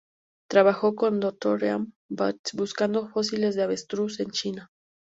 [0.49, 4.71] Trabajó con Dorothea Bate buscando fósiles de avestruz en China.